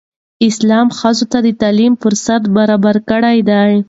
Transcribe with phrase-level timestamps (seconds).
[0.49, 3.71] اسلام ښځو ته د تعلیم فرصت برابر کړی دی.